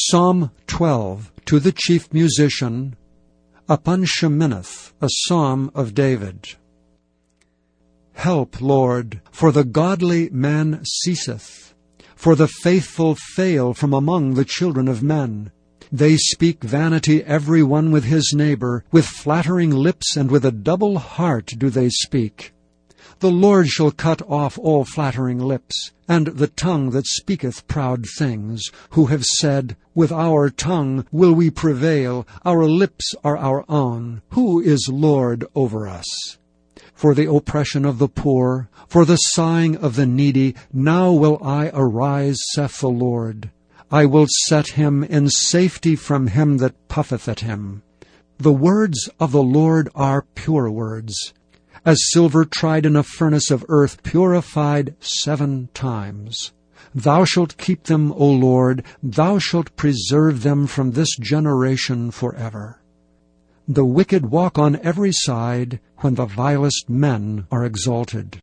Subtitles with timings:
[0.00, 2.94] Psalm 12 to the chief musician,
[3.68, 6.54] upon Sheminith, a psalm of David.
[8.12, 11.74] Help, Lord, for the godly man ceaseth,
[12.14, 15.50] for the faithful fail from among the children of men.
[15.90, 20.98] They speak vanity every one with his neighbor, with flattering lips and with a double
[21.00, 22.52] heart do they speak.
[23.20, 28.62] The Lord shall cut off all flattering lips, and the tongue that speaketh proud things,
[28.90, 34.60] who have said, With our tongue will we prevail, our lips are our own, who
[34.60, 36.38] is Lord over us?
[36.94, 41.70] For the oppression of the poor, for the sighing of the needy, now will I
[41.72, 43.50] arise, saith the Lord.
[43.90, 47.82] I will set him in safety from him that puffeth at him.
[48.38, 51.32] The words of the Lord are pure words,
[51.84, 56.52] as silver tried in a furnace of earth, purified seven times.
[56.94, 62.80] Thou shalt keep them, O Lord, thou shalt preserve them from this generation forever.
[63.66, 68.40] The wicked walk on every side when the vilest men are exalted.